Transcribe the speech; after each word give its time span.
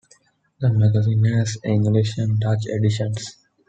The 0.61 0.73
magazine 0.73 1.23
has 1.25 1.59
English 1.63 2.17
and 2.17 2.39
Dutch 2.39 2.65
editions. 2.65 3.37